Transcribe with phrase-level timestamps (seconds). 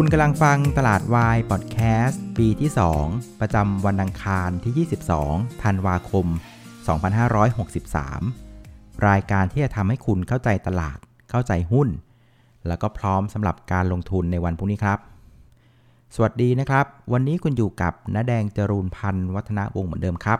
[0.00, 2.70] คุณกำลังฟังตลาดวายพอดแคสต์ปีที่
[3.04, 4.88] 2 ประจำวันอังคารที่
[5.26, 6.26] 22 ธันวาคม
[8.26, 10.98] 2563 รายการที่จะทำให้คุณเข้าใจตลาด
[11.30, 11.88] เข้าใจหุ้น
[12.66, 14.98] แล้วก็พร้อมสำหรับการลงทุนในวันพรุ่งนี้ครับ
[16.14, 20.38] สวัสดีนะครับ วันนี้คุณอยู่กับน้าแดงจรูนพันธ์วัฒนวงศ์เหมือนเดิมครับ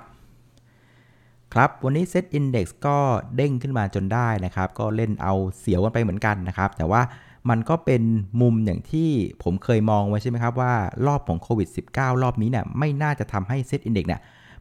[1.53, 2.97] ครับวันนี้เซตอินดี x ก็
[3.37, 7.03] เด้งขึ้นมาจนได้นะครับ ก็เล่นเอาเสียวกันไปเหมือนกันนะครับ แต่ว่า
[7.51, 8.03] มันก็เป็น
[8.41, 9.09] มุมอย่างที่
[9.43, 10.73] ผมเคยมองไว้ใช่ไหมครับว่า
[11.07, 14.21] รอบของโควิด -19 รอบนี้เนี่ยไม่น่าจะทำให้เซตอินเดี x เนี่ย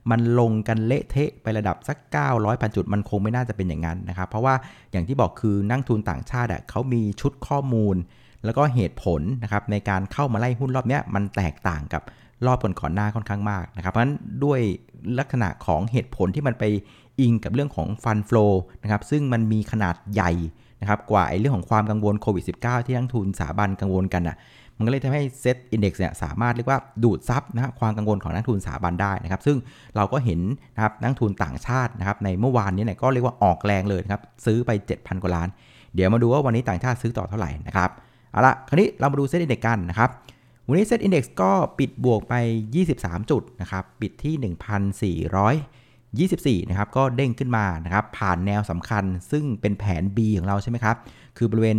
[0.10, 1.98] มันลงกันเละเทะไประดับสัก
[2.30, 4.56] 900พันจุด มันคงไม่น่าจะเป็นอย่างนั้นนะครับ เพราะว่า
[4.92, 7.96] อย่างที่บอกคือนักทุนต่างชาติเขามีชุดข้อมูล
[8.46, 12.02] แล้วก็เหตุผลนะครับในการเข้ามาไล่หุ้นรอบนี้มันแตกต่างกับ
[12.46, 14.60] รอบก่อนๆหน้าค่อนข้างมากนะครับ เพราะฉะนั้นด้วย
[15.20, 16.64] ลักษณะของเหตุผลที่มันไป
[17.20, 18.46] อิงกับเรื่องของฟันฟลู
[18.84, 20.32] นะครับซึ่งมันมีขนาดใหญ่
[20.82, 24.38] นะครับกว่าไอ้เรื่องของความกังวลโควิด -19 ที่นักลงทุนสถาบันกังวลกันอะ
[24.78, 29.58] มันก็เลยทำให้ SET Index เนี่ยสามารถเรียกว่าดูดซับนะความกังวลของนักลงทุนสถาบันได้นะครับ ซึ่ง
[29.96, 30.40] เราก็เห็น
[30.76, 35.48] นะครับนักลงทุนต่างชาตินะครับในเมื่อวานนี้เนี่ยก็เรียกว่าออกแรงเลยครับซื้อไป 7,000 กว่าล้าน
[35.96, 37.90] เดี๋ยวมาดูว่าวันนี้ต่างชาติซื้อต่อเท่าไหร่นะครับ
[38.32, 40.10] เอาละคราวนี้เรามาดู SET Index กันนะครับ
[40.68, 42.34] วันนี้ SET Index ก็ปิดบวกไป
[42.84, 50.96] 23 จุดนะครับปิดที่ 1,400 24 นะครับ ก็เด้งขึ้นมานะครับ ผ่านแนวสำคัญ ซึ่งเป็นแผน B ของเราใช่ไหมครับ
[51.38, 51.78] คือบริเวณ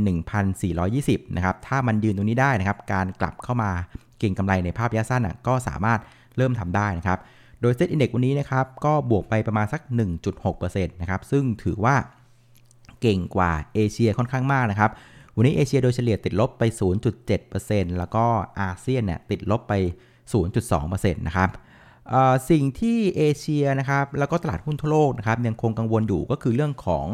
[0.67, 3.71] 1,420 นะครับ ถ้ามันยืนตรงนี้ได้นะครับ การกลับเข้ามา
[4.19, 6.01] เก่งกำไรในภาพระยะสั้นก็สามารถ
[6.37, 7.19] เริ่มทำได้นะครับ
[7.61, 9.81] โดยเซ็ตอินเด็กซ์วันนี้นะครับ ก็บวกไปประมาณสัก
[10.39, 11.97] 1.6%นะครับ ซึ่งถือว่า
[13.01, 14.91] เก่งกว่าเอเชียค่อนข้างมากนะครับ
[15.37, 16.63] วันนี้เอเชียโดยเฉลี่ยติดลบไป
[17.31, 18.25] 0.7%แล้วก็
[18.61, 19.75] อาเซียนเนี่ยติดลบไป
[20.33, 21.51] 0.2%นะครับ
[22.51, 27.07] สิ่งที่เอเชียนะครับแล้วก็ตลาดหุ้นทั่วโลกนะครับยังคงกังวลอยู่ก็คือเรื่องของ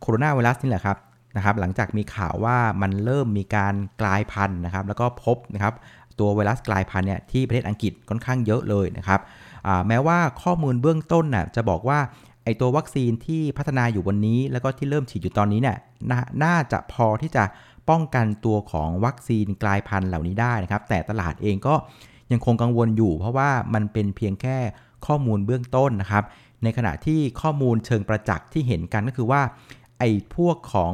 [0.00, 0.98] โคโรนาไวรัสนี่แหละครับ
[1.36, 5.74] นะครับหลังจากมีข่าวว่ามันเริ่มมีการกลายพันธุ์นะครับแล้วก็พบนะครับ
[6.18, 9.20] ตัวไวรัสกลายพันธุ์เนี่ยที่ประเทศอังกฤษค่อนข้างเยอะเลยนะครับ
[9.88, 11.98] แม้ว่าข้อมูลเบื้องต้นน่ะจะบอกว่า
[12.44, 15.76] ไอตัววัคซีนที่พัฒนาอยู่วันนี้ แล้วก็ที่เริ่มฉีดอยู่ตอนนี้เนี่ย
[16.10, 16.12] น
[16.44, 17.44] น่าจะพอที่จะ
[17.90, 21.74] ป้องกันตัวของวัคซีนกลายพันธุ์เหล่านี้ได้นะครับ แต่ตลาดเองก็
[22.32, 24.58] ยังคงกังวลอยู่ เพราะว่ามันเป็นเพียงแค่
[25.06, 26.24] ข้อมูลเบื้องต้นนะครับ
[26.62, 29.42] ในขณะที่ข้อมูลเชิงประจักษ์ที่เห็นกันก็คือว่า
[29.98, 30.92] ไอ้พวกของ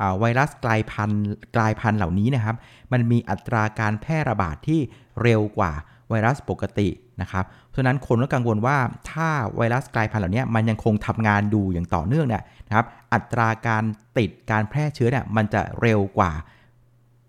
[0.00, 1.24] อไวรัสกลายพันธุ์
[1.56, 2.56] กลายพันธุ์เหล่านี้นะครับ
[2.92, 4.80] มันมีอัตราการแพร่ระบาดที่
[5.22, 5.72] เร็วกว่า
[6.10, 6.88] ไวรัสปกติ
[7.20, 8.78] นะครับเพราะนั้นคนก็กังวลว่า
[9.10, 13.84] ถ้าไวรัสกลายพันธุ์เหล่านี้มันยังคงทำงานดูอย่างต่อเนื่องเนี่ยนะครับ อัตราการ
[14.18, 16.32] ติดการแพร่เชื้อเนี่ยมันจะเร็วกว่า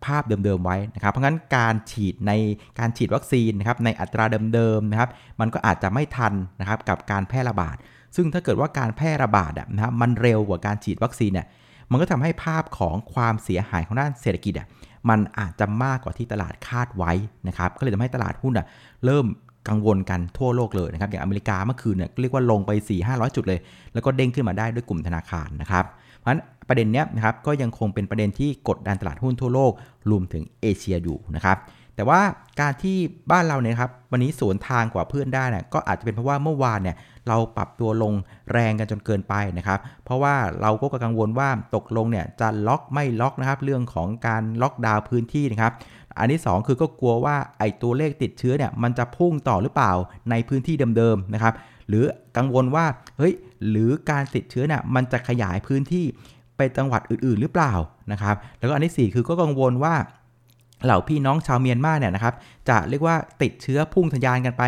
[0.06, 2.32] ภาพเดิมๆไว้นะครับ เพราะงั้นการฉีดใน
[2.80, 7.76] การฉีดวัคซีนนะครับในอัตราเดิมๆนะครับ มันก็อาจจะไม่ทันนะครับกับการแพร่ระบาด
[8.16, 11.48] ซึ่งถ้าเกิดว่าการแพร่ระบาดนะครับมันเร็วกว่าการฉีดวัคซีนเนี่ย
[11.92, 14.68] มันก็ทำให้ภาพของความเสียหายของด้านเศรษฐกิจอะ
[15.10, 17.12] มันอาจจะมากกว่าที่ตลาดคาดไว้
[17.48, 18.66] นะครับ ก็เลยทำให้ตลาดหุ้นอะ
[19.06, 19.26] เริ่ม
[19.70, 22.72] กังวลกันทั่วโลกเลยนะครับ อย่างอเมริกาเมื่อคืนเนี่ยเรียกว่าลงไป
[23.04, 23.60] 4-500 จุดเลย
[23.94, 25.86] แล้วก็เด้งขึ้นมาได้ด้วยกลุ่มธนาคารนะครับ
[26.18, 29.72] เพราะฉะนั้น ประเด็นนี้นะครับก็ยังคงเป็นประเด็นที่กดดันตลาดหุ้นทั่วโลก
[30.10, 31.58] รวมถึงเอเชียอยู่นะครับ
[31.96, 32.22] แต่ว่า
[32.60, 32.98] การที่
[33.32, 36.96] บ้านเราเนี่ยครับวันนี้สวนทางกว่าเพื่อนได้เนี่ยก็อาจจะเป็นเพราะว่าเมื่อวานเนี่ย
[37.28, 38.14] เราปรับตัวลง
[38.54, 45.74] แรงกันจนเกินไปนะครับ เพราะว่าเราก็กังวลว่าตกลงเนี่ยจะล็อกไม่ล็อกนะครับ เรื่องของการล็อกดาวน์พื้นที่นะครับ
[46.18, 49.92] อันที่ 2 คือก็กลัวว่าไอ้ตัวเลขติดเชื้อเนี่ยมันจะพุ่งต่อหรือเปล่า
[50.30, 51.54] ในพื้นที่เดิมๆนะครับ
[51.90, 52.06] หรือ
[52.38, 52.86] กังวลว่า
[53.18, 53.34] เฮ้ย
[53.70, 56.06] หรือการติดเชื้อเนี่ยมันจะขยายพื้นที่
[56.58, 57.74] ไปจังหวัดอื่นๆ หรือเปล่า
[58.12, 59.96] นะครับ แล้วก็อันที่ 4 คือก็กังวลว่า
[60.86, 62.34] เหล่าพี่น้องชาวเมียนมาเนี่ยนะครับ
[62.70, 64.64] จะเรียกว่าติดเชื้อพุ่งทะยานกันไป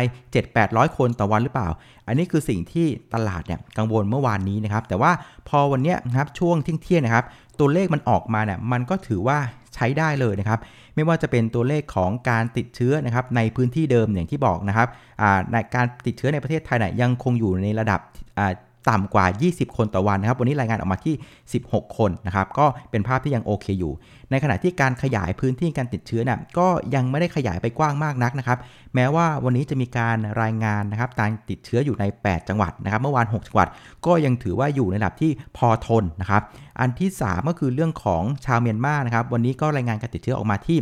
[0.46, 1.68] 7-800 คนต่อวันหรือเปล่า
[2.06, 5.10] อันนี้คือสิ่งที่ตลาดเนี่ยกังวลเมื่อวานนี้นะครับ แต่ว่า
[5.48, 7.24] พอวันนี้นะครับช่วงเที่ยงนะครับ
[7.58, 9.38] ตัวเลขมันออกมาเนี่ยมันก็ถือว่า
[9.74, 10.58] ใช้ได้เลยนะครับ
[10.94, 14.88] ไม่ว่าจะเป็นตัวเลขของการติดเชื้อนะครับในพื้นที่เดิมอย่างที่บอกนะครับ
[15.52, 18.00] ในการติดเชื้อในประเทศไทยเนี่ยยังคงอยู่ในระดับ
[18.90, 21.14] ต่ำกว่า 20 คนต่อวันนะครับ วันนี้รายงานออกมาที่
[21.56, 23.92] 16 คนนะครับ ก็เป็นภาพที่ยังโอเคอยู่
[24.30, 28.58] ในขณะที่การขยายพื้นที่การติดเชื้อนี่ยก็ยังไม่ได้ขยายไปกว้างมากนักนะครับ
[28.94, 33.68] แม้ว่าวันนี้จะมีการรายงานนะครับการติดเชื้ออยู่ใน 8 จังหวัดนะครับ เมื่อวาน 6 จังหวัด
[34.06, 36.42] ก็ยังถือว่าอยู่ในระดับที่พอทนนะครับ
[36.80, 40.78] อันที่ 3 ก็คือเรื่องของชาวเมียนมานะครับ วันนี้ก็รายงานการติดเชื้อออกมาที่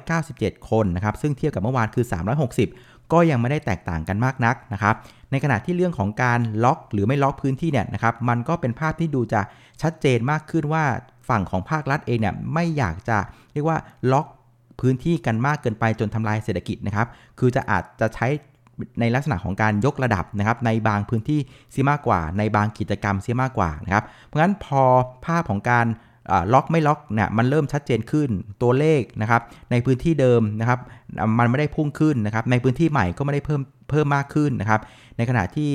[0.00, 2.04] 397 คนนะครับ ซึ่งเทียบกับเมื่อวานคือ
[2.52, 4.94] 360 ก็ยังไม่ได้แตกต่างกันมากนักนะครับ
[5.30, 9.40] ในขณะที่เรื่องของการล็อกหรือไม่ล็อกพื้นที่เนี่ยนะครับ มันก็เป็นภาพที่ดูจะ
[9.82, 10.84] ชัดเจนมากขึ้นว่า
[11.28, 13.18] ฝั่งของภาครัฐเองเนี่ยไม่อยากจะ
[13.52, 13.78] เรียกว่า
[14.12, 14.26] ล็อก
[14.80, 17.06] พื้นที่กันมากเกินไปจนทำลายเศรษฐกิจนะครับ
[17.38, 18.28] คือจะอาจจะใช้
[19.00, 21.40] ในลักษณะของการยกระดับนะครับในบางพื้นที่
[21.72, 24.82] เสียมากกว่า ในบางกิจกรรมเสียมากกว่านะครับ เพราะฉะนั้นพอ
[25.26, 25.86] ภาพของการ
[26.52, 28.28] ล็อกไม่ล็อกเนี่ยมันเริ่มชัดเจนขึ้น
[28.62, 30.78] ตัวเลขนะครับในพื้นที่เดิมนะครับ
[31.38, 33.60] มันไม่ได้พุ่งขึ้นนะครับในพื้นที่ใหม่ก็ไม่ได้เพิ่ม
[33.90, 34.80] เพิ่มมากขึ้นนะครับ
[35.16, 35.70] ในขณะที่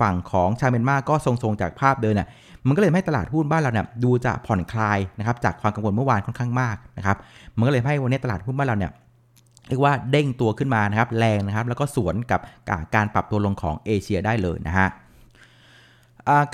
[0.00, 2.28] ฝั่งของชาเมียนมาก็ทรงๆจากภาพเดินน่ะ
[2.66, 7.16] มันก็เลยให้ตลาดหุ้นบ้านเราเนี่ยดูจะผ่อนคลายนะครับจากความกังวลเมื่อวานค่อนข้างมากนะครับ
[7.56, 8.92] มันก็เลยให้วันนี้ตลาดหุ้นบ้านเราเนี่ย
[9.68, 12.40] เรียกว่าเด้งตัวขึ้นมานะครับแรงนะครับแล้วก็สวนกับ
[12.94, 14.88] การปรับตัวลงของเอเชียได้เลยนะฮะ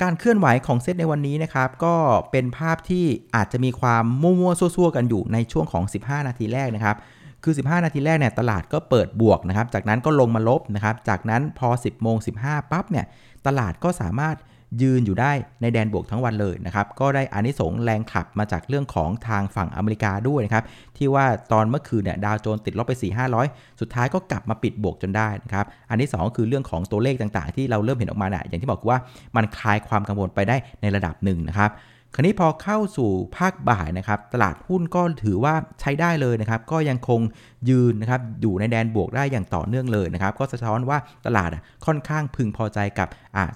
[0.01, 1.95] การเคลื่อนไหวของเซตในวันนี้นะครับก็
[2.31, 3.05] เป็นภาพที่
[3.35, 6.97] อาจจะมีความมั่วๆซั่วๆกันอยู่ในช่วงของ 15 นาทีแรกนะครับ
[7.43, 13.05] คือ 15 นาทีแรกเนี่ยตลาดก็เปิดบวกนะครับจากนั้นก็ลงมาลบนะครับจากนั้นพอ 10โมง15 ปั๊บเนี่ย
[13.47, 14.35] ตลาดก็สามารถ
[14.81, 15.31] ยืนอยู่ได้
[15.61, 20.63] ในแดนบวกทั้งวันเลยนะครับ ก็ได้อานิสงส์แรงขับมาจากเรื่องของทางฝั่งอเมริกาด้วยนะครับ
[20.97, 28.97] ที่ว่าตอนเมื่อคืนเนี่ยดาวโจนติดลบไป 4 500 สุดท้ายก็กลับมาปิดบวกจนได้นะครับ อันที่ 2 คือเรื่องของตัวเลขต่างๆ ที่เราเริ่มเห็นออกมาเนี่ยอย่างที่บอกว่า
[29.35, 31.71] มันคลายความกังวลไปได้ในระดับหนึ่งนะครับ
[32.13, 37.21] คราวนี้พอเข้าสู่ภาคบ่ายนะครับตลาดหุ้นก็ถือว่าใช้ได้เลยนะครับ ก็ยังคง
[37.69, 41.49] ยืนนะครับอยู่ในแดนบวกได้อย่างต่อเนื่องเลยนะครับ ก็สะท้อนว่าตลาด
[41.85, 43.07] ค่อนข้างพึงพอใจกับ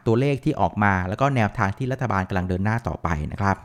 [0.05, 3.57] ตัวเลขที่ออกมา แล้วก็แนวทางที่รัฐบาลกำลังเดินหน้าต่อไปนะครับ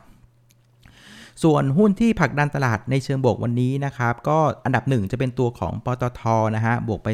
[1.45, 6.23] ส่วนหุ้นที่ผลักดันตลาดในเชิงบวกวันนี้นะครับ ก็อันดับหนึ่งจะเป็นตัวของปตท
[6.57, 7.09] นะฮะบวกไป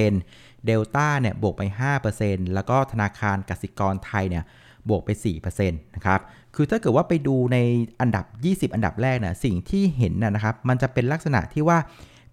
[0.00, 1.62] 2%เดลต้าเนี่ยบวกไป
[2.08, 4.44] 5%แล้วก็ธนาคารกสิกรไทยเนี่ย
[4.88, 5.10] บวกไป
[5.40, 6.20] 4%นะครับ
[6.54, 7.58] คือถ้าเกิดว่าไปดูใน
[8.00, 8.24] อันดับ
[8.70, 11.78] 20 อันดับแรกนะสิ่งที่เห็นนะครับ มันจะเป็นลักษณะที่ว่า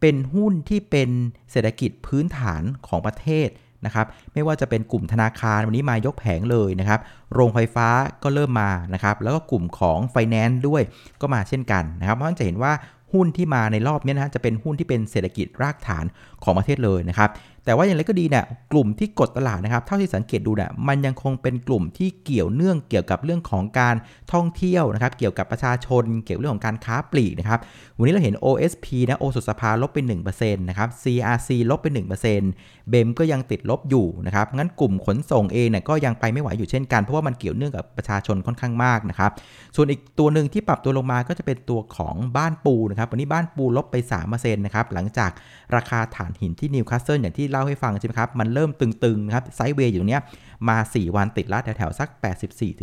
[0.02, 1.10] เป็นหุ้นที่เป็น
[1.52, 3.50] เศรษฐกิจพื้นฐานของประเทศ
[3.86, 7.00] นะครับ ไม่ว่าจะเป็นกลุ่มธนาคารวันนี้มายกแผงเลยนะครับ
[7.34, 7.88] โรงไฟฟ้า
[8.24, 10.82] ก็เริ่มมานะครับ แล้วก็กลุ่มของไฟแนนซ์ด้วย
[11.22, 12.74] ก็มาเช่นกันนะครับ เพราะฉะนั้นจะเห็นว่า
[13.14, 16.06] หุ้นที่มาในรอบนี้นะจะเป็นหุ้นที่เป็นเศรษฐกิจรากฐาน
[16.44, 17.30] ของประเทศเลยนะครับ
[17.66, 23.96] แต่ว่าอย่างไรก็ดีเนี่ยกลุ่มที่กดตลาดนะครับเท่าที่สังเกตดูเนี่ยมันยังคงเป็นกลุ่มที่เกี่ยวเนื่องเกี่ยวกับเรื่องของการ
[24.34, 27.60] ท่องเที่ยวนะครับเกี่ยวกับประชาชน เกี่ยวเรื่องของการค้าปลีกนะครับ
[27.98, 29.98] วันนี้เราเห็น OSP นะโอสุสภาลบไป
[30.34, 31.88] 1%นะครับ CRC ลบไป
[32.34, 39.32] 1% BEM ก็ยังติดลบอยู่นะครับงั้นกลุ่มขนส่งเองเนี่ยก็ยังไปไม่ไหวอยู่เช่นกันเพราะว่ามันเกี่ยวเนื่องกับประชาชนค่อนข้างมากนะครับ
[39.76, 43.96] ส่วนอีกตัวหนึ่งที่ปรับตัวลงมาก็จะเป็นตัวของบ้านปูนะครับวันนี้บ้านปูลบไป
[44.30, 45.32] 3%นะครับหลังจาก
[45.76, 50.22] ราคาถ่านหินที่นิวคาสเซิลอย่างที่เล่าให้ฟังใช่ไหมครับ มันเริ่มตึงๆครับ sideway อยู่เนี้ย
[50.70, 52.10] มา 4 วันติดละแถวๆสัก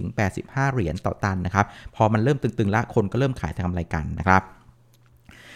[0.00, 4.42] 84-85 เหรียญต่อตันนะครับ พอมันเริ่มตึงๆละคนก็เริ่มขายทำกำไรกันนะครับ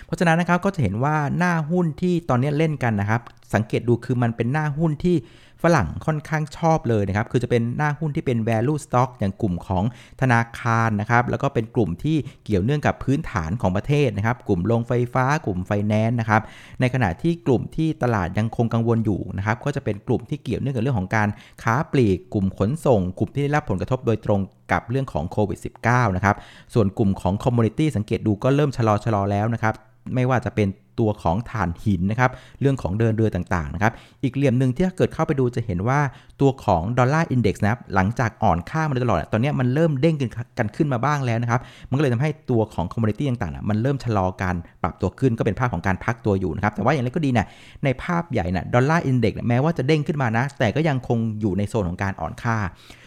[0.04, 3.20] เพราะฉะนั้นนะครับก็จะเห็นว่าหน้าหุ้นที่ตอนนี้เล่นกันนะครับ
[3.54, 5.16] สังเกตดูคือมันเป็นหน้าหุ้นที่
[5.62, 9.84] ฝรั่งค่อนข้างชอบเลยนะครับ คือจะเป็นหน้าหุ้นที่เป็น value stock อย่างกลุ่มของ
[10.20, 16.42] ธนาคารนะครับ แล้วก็เป็นกลุ่มที่เกี่ยวเนื่องกับพื้นฐานของประเทศนะครับ กลุ่มโรงไฟฟ้า กลุ่มไฟแนนซ์นะครับ
[16.80, 21.28] ในขณะที่กลุ่มที่ตลาดยังคงกังวลอยู่นะครับ ก็จะเป็นกลุ่มที่เกี่ยวเนื่องกับเรื่องของการ
[21.62, 24.40] ค้าปลีก กลุ่มขนส่ง กลุ่มที่ได้รับผลกระทบโดยตรง
[24.72, 26.36] กับเรื่องของโควิด -19 นะครับ
[26.74, 29.74] ส่วนกลุ่มของ commodity สังเกตดูก็เริ่มชะลอชะลอแล้วนะครับ
[30.14, 30.69] ไม่ว่าจะเป็น
[31.00, 36.00] ตัวของถ่านหินนะครับ เรื่องของเดินเรือต่างๆนะครับ อีกเหลี่ยมหนึ่งที่ถ้าเกิดเข้าไปดูจะเห็นว่า
[36.40, 40.14] ตัวของ Dollar Index นะครับ หลังจากอ่อนค่ามาตลอด ตอนนี้มันเริ่มเด้ง
[40.58, 47.46] กันขึ้นมาบ้างแล้วนะครับ มันก็เลยทำให้ตัวของ commodity ต่างๆ มันเริ่มชะลอการปรับตัวขึ้นก็เป็นภาพของการพักตัวอยู่นะครับ แต่ว่าอย่างไรก็ดีเนี่ย
[47.84, 52.56] ในภาพใหญ่นะ Dollar Index แม้ว่าจะเด้งขึ้นมานะ แต่ก็ยังคงอยู่ในโซนของการอ่อนค่า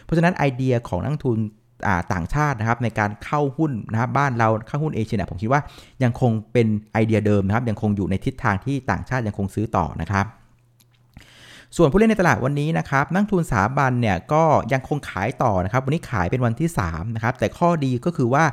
[0.05, 1.37] เพราะฉะนั้นไอเดียของนักทุน
[2.13, 5.61] ต่างชาตินะครับในการเข้าหุ้นนะครับบ้านเราเข้าหุ้นเอเชียเนี่ยผมคิดว่า
[6.03, 10.25] ยังคงเป็นไอเดียเดิมนะครับยังคงอยู่ในทิศทางที่ต่างชาติยังคงซื้อต่อนะครับ
[11.77, 18.43] ส่วนผู้เล่นในตลาดวันนี้นะครับนักทุนสถาบันเนี่ยก็ยังคงขายต่อนะครับ วันนี้ขายเป็นวันที่3นะครับแต่ข้อดีก็คือว่า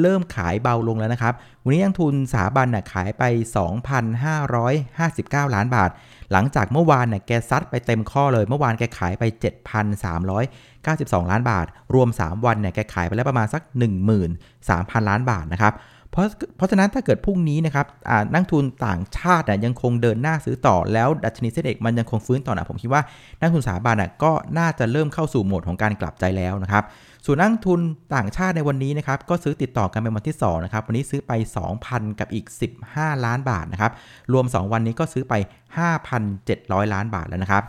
[0.00, 3.22] เริ่มขายเบาลงแล้วนะครับ วันนี้นักทุนสถาบันน่ยขายไป
[4.44, 5.90] 2,559 ล้านบาท
[6.32, 9.24] หลังจากเมื่อวานเนี่ยแกซัดไปเต็มข้อเลย เมื่อวานแกขายไป
[10.02, 13.62] 7,392 ล้านบาท รวม 3 วันเนี่ยแกขายไปแล้วประมาณสัก
[14.36, 15.74] 13,000 ล้านบาทนะครับ
[16.10, 17.86] เพราะเพราะฉะนั้นถ้าเกิดพรุ่งนี้นะครับ
[18.34, 23.02] นักทุนต่างชาติยังคงเดินหน้าซื้อต่อแล้วดัชนีเซ็นเอกมันยังคงฟื้นต่อนะผมคิดว่า
[23.40, 26.84] นักทุนสถาบันก็น่าจะเริ่มเข้าสู่โหมดของการกลับใจแล้วนะครับ
[27.28, 27.80] ส่วนนักทุน
[28.14, 31.32] ต่างชาติในวันนี้นะครับก็ซื้อติดต่อกันเป็นวันที่2นะครับวันนี้ซื้อไป
[31.76, 32.46] 2,000 กับอีก
[32.86, 33.92] 15 ล้านบาทนะครับ
[34.32, 35.34] รวม 2 วันนี้ก็ซื้อไป
[35.94, 37.64] 5,700 ล้านบาทแล้วนะครับ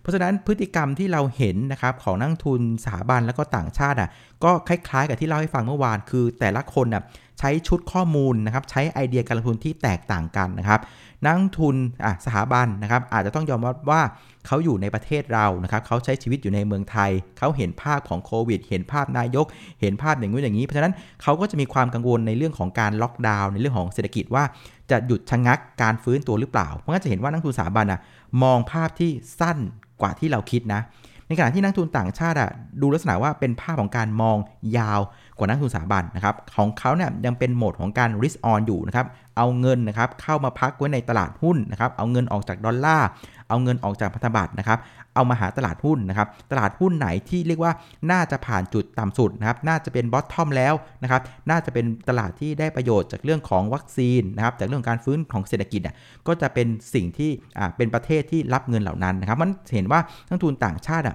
[0.00, 4.08] เพราะฉะนั้นพฤติกรรมที่เราเห็นนะครับของนักทุนสถาบันแล้วก็ต่างชาติอะ
[4.44, 7.02] ก็คล้ายๆ กับที่เล่าให้ฟังเมื่อวานคือแต่ละคนอะ
[7.38, 10.80] ใช้ชุดข้อมูลนะครับใช้ไอเดียการลงทุนที่แตกต่างกันนะครับ
[11.24, 14.02] นักทุนอะสถาบันนะครับอาจจะต้องยอมรับว่า
[14.46, 19.46] เขาอยู่ในประเทศเรานะครับเขาใช้ชีวิตอยู่ในเมืองไทย เขาเห็นภาพของโควิด เห็นภาพนายก
[19.80, 24.44] เห็นภาพอย่างนู้นอย่างนี้ เพราะฉะนั้นเขาก็จะมีความกังวลในเรื่องของการล็อกดาวน์ในเรื่องของเศรษฐกิจว่า
[24.90, 28.00] จะหยุดชะงักการฟื้นตัวหรือเปล่า เพราะงั้นจะเห็นว่านักทุนสถาบันอะ
[28.42, 29.58] มองภาพที่สั้น
[30.00, 30.82] กว่าที่เราคิดนะ
[31.26, 34.36] ในขณะที่นักทุนต่างชาติอะดูลักษณะว่าเป็นภาพของการมอง
[34.78, 35.00] ยาว
[35.38, 43.08] กว่านักทุนสถาบันนะครับของเขาเนี่ยยังเป็นโหมดของการ risk on อยู่นะครับเอาเงินนะครับเข้ามาพักไว้ในตลาดหุ้นนะครับเอาเงินออกจากดอลลาร์
[43.48, 44.78] เอาเงินออกจากพันธบัตรนะครับ
[45.14, 47.72] เอามาหาตลาดหุ้นนะครับตลาดหุ้นไหนที่เรียกว่า
[48.10, 55.80] น่าจะผ่านจุดต่ำสุดนะครับน่าจะเป็นบอททอมแล้วนะครับน่าจะเป็นตลาดที่ได้ประโยชน์จากเรื่องของวัคซีนนะครับจากเรื่องการฟื้นของเศรษฐกิจ
[56.26, 57.30] ก็จะเป็นสิ่งที่
[57.76, 61.06] เป็นประเทศที่รับเงินเหล่านั้นนะครับมันเห็นว่านักทุนต่างชาติ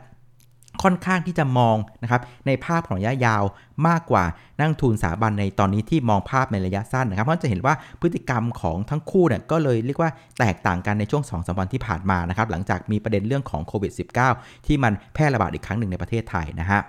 [0.83, 3.43] ค่อนข้างที่จะมองนะครับในภาพของระยะยาว
[3.87, 4.23] มากกว่า
[4.57, 13.91] นักทุนสถาบันในตอนนี้ที่มองภาพในระยะสั้นนะครับเพราะจะเห็นว่าพฤติกรรมของทั้งคู่เนี่ยก็เลยเรียกว่าแตกต่างกันในช่วง2อสวันที่ผ่านมานะครับหลังจากมีประเด็นเรื่องของโควิด
[14.29, 16.81] -19 ที่มันแพร่ระบาดอีกครั้งหนึ่งในประเทศไทยนะฮะ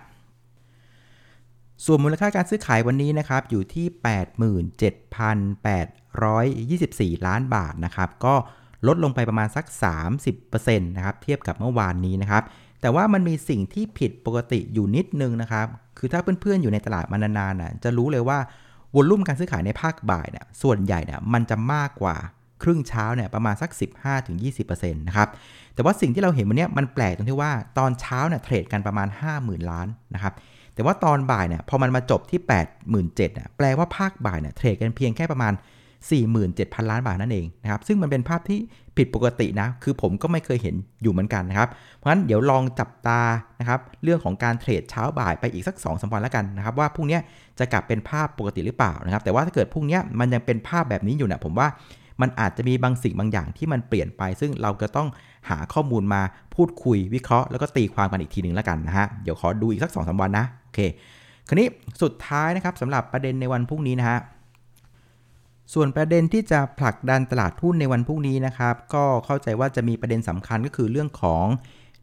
[1.85, 3.87] ส่วนมูลค่าการซื้อขายวันนี้นะครับอยู่ที่
[7.19, 8.35] 87,824 ล้านบาทนะครับก็
[8.89, 9.65] ลดลงไปประมาณสัก
[10.27, 12.43] 30%นะครับเทียบกับเมื่อวานนี้นะครับ
[12.85, 15.67] แต่ว่ามันมีสิ่งที่ผิดปกติอยู่นิดนึงนะครับ
[15.99, 18.39] คือถ้าเพื่อนๆอยู่ในตลาดมานานๆน่ะจะรู้เลยว่า
[18.95, 22.17] วอลุ่มการซื้อขายในภาคบ่ายเนี่ยส่วนใหญ่เนี่ยมันจะมากกว่า
[22.63, 23.71] ครึ่งเช้าเนี่ยประมาณสัก
[24.31, 25.29] 15-20%นะครับ
[25.75, 30.33] แต่ว่าสิ่งที่เราเห็นวันนี้มันแปลกตรงที่ว่าตอนเช้าเนี่ยเทรดกันประมาณ 50,000 ล้านนะครับ
[30.75, 35.53] แต่ว่าตอนบ่ายเนี่ยพอมันมาจบที่ 87,000เนี่ยแปลว่าภาคบ่ายเนี่ยเทรดกันเพียงแค่ประมาณ
[36.11, 38.59] 47,000 ล้านบาทนั่นเองนะครับ ซึ่งมันเป็นภาพที่
[38.97, 43.21] ผิดปกตินะ คือผมก็ไม่เคยเห็นอยู่เหมือนกันนะครับ เพราะฉะนั้นเดี๋ยวลองจับตา
[43.61, 47.19] นะครับ เรื่องของการเทรดเช้าบ่ายไปอีกสัก2อสวันแล้วกันนะครับ ว่าพรุ่งนี้
[47.59, 51.69] จะกลับเป็นภาพปกติหรือเปล่านะครับ แต่ว่าถ้าเกิดพรุ่งนี้มันยังเป็นภาพแบบนี้อยู่เนี่ยผมว่า
[52.21, 55.09] มันอาจจะมีบางสิ่งบางอย่างที่มันเปลี่ยนไป ซึ่งเราก็ต้อง
[55.51, 56.23] หาข้อมูลมา
[56.55, 60.81] พูดคุยวิเคราะห์แล้วก็ตีความกันอีกทีหนึ่งแล้วกันนะฮะ เดี๋ยวขอดูอีกสัก2อสวันนะ โอเค
[61.49, 61.67] คราวนี้
[62.03, 64.19] สุดท้ายนะครับสำหรับประเด็นในวันพรุ่งนี้นะฮะ
[65.73, 71.47] ส่วนประเด็นที่จะผลักดันตลาดหุ้นในวันพรุ่งนี้นะครับ ก็เข้าใจว่าจะมีประเด็นสำคัญก็คือเรื่องของ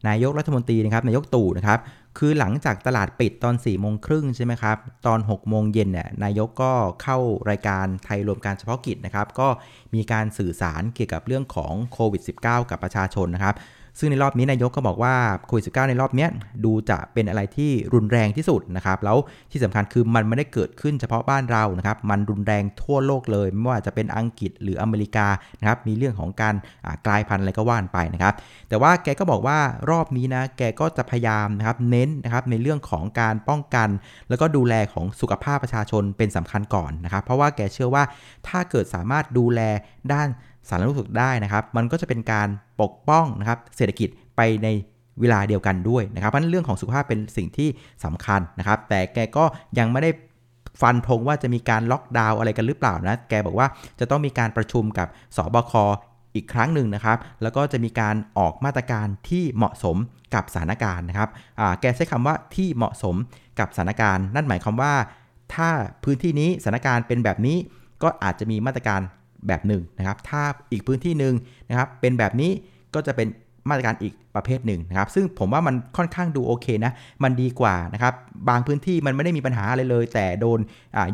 [0.08, 1.80] นายกรัฐมนตรีนะครับนายกตู่นะครับ
[2.18, 4.76] คือหลังจากตลาดปิดตอน4ี่โมงครึ่งใช่ไหมครับ
[5.06, 7.18] ตอน6โมงเย็นเนี่ยนายกก็เข้า
[7.50, 9.48] รายการไทยรวมการเฉพาะกิจนะครับ ก็
[9.94, 13.54] มีการสื่อสารเกี่ยวกับเรื่องของโควิด -19 กับประชาชนนะครับ
[13.98, 15.14] ซึ่งในรอบนี้นายกก็บอกว่า
[15.46, 16.26] โควิด -19 ในรอบนี้
[16.64, 19.16] ดูจะเป็นอะไรที่รุนแรงที่สุดนะครับ แล้ว
[19.52, 25.26] ที่สำคัญคือมันไม่ได้เกิดขึ้นเฉพาะบ้านเรานะครับ มันรุนแรงทั่วโลกเลย ไม่ว่าจะเป็นอังกฤษหรืออเมริกา
[25.60, 26.54] นะครับ มีเรื่องของการ
[27.06, 28.34] กลายพันธุ์อะไรก็ว่านไปนะครับ
[28.68, 29.58] แต่ว่าแกก็บอกว่า
[29.90, 33.88] รอบนี้นะ แกก็จะพยายามนะครับเน้นนะครับในเรื่องของการป้องกัน
[34.28, 38.02] แล้วก็ดูแลของสุขภาพประชาชนเป็นสำคัญก่อนนะครับ เพราะว่าแกเชื่อว่า
[38.48, 39.60] ถ้าเกิดสามารถดูแล
[40.12, 40.28] ด้าน
[40.68, 42.48] สาธารณสุขได้นะครับ มันก็จะเป็นการ
[42.80, 44.68] ปกป้องนะครับเศรษฐกิจไปใน
[45.20, 47.68] เวลาเดียวกันด้วยนะครับเพราะเรื่องของสุขภาพเป็นสิ่งที่
[48.04, 49.44] สำคัญนะครับ แต่แกก็
[49.78, 50.10] ยังไม่ได้
[50.80, 53.66] ฟันธงว่าจะมีการล็อกดาวน์อะไรกันหรือเปล่านะ แกบอกว่า
[54.00, 55.72] จะต้องมีการประชุมกับสบค
[56.34, 59.96] อีกครั้งหนึ่งนะครับ แล้วก็จะมีการออกมาตรการที่เหมาะสม
[60.34, 61.28] กับสถานการณ์นะครับ
[61.80, 63.16] แกใช้คำว่าที่เหมาะสม
[63.58, 64.94] กับสถานการณ์ นั่นหมายความว่า
[65.54, 65.70] ถ้า
[66.04, 67.56] พื้นที่นี้สถานการณ์เป็นแบบนี้
[68.02, 69.00] ก็อาจจะมีมาตรการ
[69.46, 71.34] แบบหนึ่งนะครับ ถ้าอีกพื้นที่หนึ่ง
[71.68, 72.50] นะครับ เป็นแบบนี้
[72.94, 73.28] ก็จะเป็น
[73.68, 78.14] มาตรการอีกประเภทหนึ่งนะครับ ซึ่งผมว่ามันค่อนข้างดูโอเคนะ มันดีกว่านะครับ
[78.48, 80.58] บางพื้นที่มันไม่ได้มีปัญหาอะไรเลย แต่โดน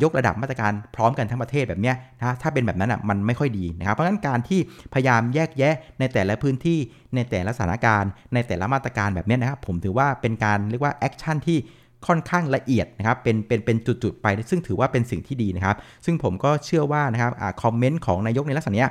[0.02, 4.60] ยกระดับมาตรการพร้อมกันทั้งประเทศแบบนี้นะถ้าเป็นแบบนั้นอะมันไม่ค่อยดีนะครับ เพราะฉะนั้นการที่
[4.94, 6.78] พยายามแยกแยะในแต่ละพื้นที่
[7.14, 11.58] ในแต่ละสถานการณ์ ในแต่ละมาตรการแบบนี้นะครับ ผมถือว่าเป็นการเรียกว่า action ที่
[12.06, 18.86] ค่อนข้างละเอียดนะครับเป็นเป็นเป็นจุดๆไป ซึ่งถือว่าเป็นสิ่งที่ดีนะครับ ซึ่งผมก็เชื่อว่านะครับอะ comment ของนายกในลักษณะนี้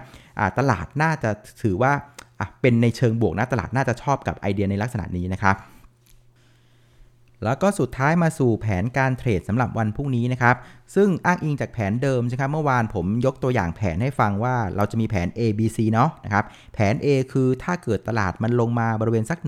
[0.58, 1.30] ตลาดน่าจะ
[1.64, 1.92] ถือว่า
[2.62, 5.56] เป็นในเชิงบวกนะตลาดน่าจะชอบกับไอเดียในลักษณะนี้นะครับ
[7.44, 10.56] แล้วก็สุดท้ายมาสู่แผนการเทรดสำหรับวันพรุ่งนี้นะครับ
[10.96, 19.40] ซึ่งอ้างอิงจากแผนเดิมใช่ครับเมื่อวานผมยกตัวอย่างแผนให้ฟังว่าเราจะมีแผน A B C เนาะนะครับแผน A คือถ้าเกิดตลาดมันลงมาบริเวณสัก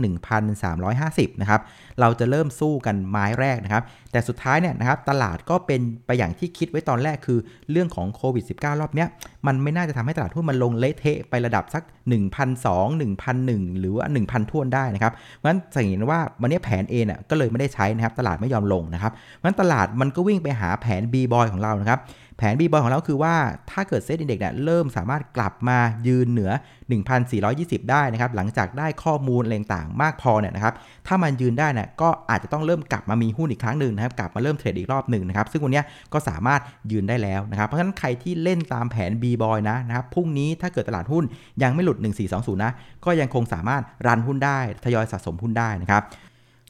[0.65, 1.61] 1,350นะครับ
[1.99, 7.39] เราจะเริ่มสู้กันไม้แรกนะครับแต่สุดท้ายเนี่ยนะครับตลาดก็เป็นไปอย่างที่คิดไว้ตอนแรกคือ
[7.71, 9.07] เรื่องของโควิด -19 รอบเนี้ย
[9.47, 22.01] มันไม่น่าจะทำให้ตลาดหุ้นมันลงเละเทะไประดับสัก 1,200 1,001หรือว่า 1,000ท่วนได้นะครับเพราะฉะนั้นสังเกตว่าวันนี้แผน A เนี่ยก็เลยไม่ได้ใช้นะครับตลาดไม่ยอมลงนะครับเพราะฉะนั้นตลาดมันก็วิ่งไปหาแผน B บอยของเรานะครับ
[22.37, 23.35] แผน B บอยของเราคือว่า
[23.71, 26.51] ถ้าเกิด SET Index เนี่ยเริ่มสามารถกลับมายืนเหนือ
[27.21, 30.73] 1,420 ได้นะครับ หลังจากได้ข้อมูลอะไรต่างมากพอเนี่ยนะครับ
[31.07, 35.81] ถ้ามันยืนได้เนี่ยก็อาจจะต้องเริ่มกลับมามีหุ้นอีกครั้งหนึ่งนะครับ กลับมาเริ่ม trade อีกรอบหนึ่งนะครับ ซึ่งวันนี้
[36.13, 41.23] ก็สามารถยืนได้แล้วนะครับ เพราะฉะนั้นใครที่เล่นตามแผน B บอยนะนะครับ พรุ่งนี้ถ้าเกิดตลาดหุ้น
[41.63, 41.97] ยังไม่หลุด
[42.29, 42.71] 1420 นะ
[43.05, 46.03] ก็ยังคงสามารถ run หุ้นได้ ทยอยสะสมหุ้นได้นะครับ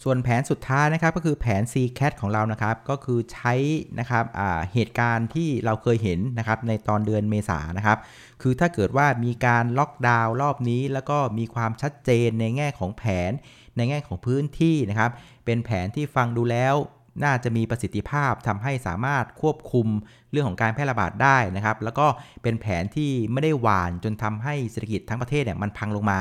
[0.04, 3.54] ส่วนแผนสุดท้ายนะครับก็คือแผน C Cat ของเรานะครับ ก็คือใช้
[4.00, 4.26] นะครับ
[4.74, 7.98] เหตุการณ์ที่เราเคยเห็นนะครับในตอนเดือนเมษานะครับ
[8.42, 13.32] คือถ้าเกิดว่ามีการล็อกดาวน์รอบนี้ แล้วก็มีความชัดเจนในแง่ของแผน
[13.78, 15.12] ในแง่ของพื้นที่นะครับ
[15.46, 16.76] เป็นแผนที่ฟังดูแล้ว
[17.24, 19.88] น่าจะมีประสิทธิภาพทำให้สามารถควบคุม
[20.32, 22.08] เรื่องของการแพร่ระบาดได้นะครับ แล้วก็
[22.44, 26.20] เป็นแผนที่ไม่ได้หวานจนทำให้เศรษฐกิจทั้งประเทศเนี่ยมันพังลงมา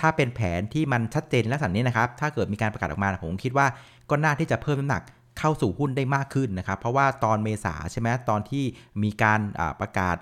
[0.00, 3.66] ถ้าเป็นแผนที่มันชัดเจนและสันนี้นะครับ ถ้าเกิดมีการประกาศออกมาผมคิดว่า
[4.10, 5.02] ก็น่าที่จะเพิ่มน้ำหนัก
[5.38, 8.64] เข้าสู่หุ้นได้มากขึ้นนะครับ เพราะว่าตอนเมษาใช่ไหมตอนที่
[9.02, 9.40] มีการ
[9.80, 10.16] ประกาศ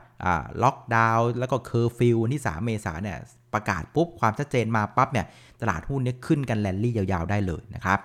[0.62, 3.18] ล็อกดาวน์แล้วก็เคอร์ฟิวที่ 3 เมษาเนี่ย
[3.54, 5.26] ประกาศปุ๊บความชัดเจนมาปั๊บเนี่ย
[5.60, 7.98] ตลาดหุ้นเนี่ยขึ้นกันแลนดี้ยาวๆได้เลยนะครับ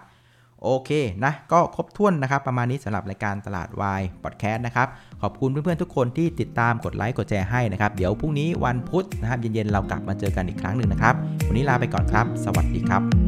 [0.63, 0.89] โอเค
[1.25, 4.87] นะก็ครบถ้วนนะครับ ประมาณนี้สำหรับรายการตลาดวายพอดแคสต์นะครับ
[5.21, 11.15] ขอบคุณเพื่อนๆทุกคนที่ติดตามกดไลค์กดแชร์ให้นะครับ เดี๋ยวพรุ่งนี้วันพุธนะครับเย็นๆเรากลับมาเจอกันอีกครั้งหนึ่งนะครับ
[11.47, 13.24] วันนี้ลาไปก่อนครับ สวัสดีครับ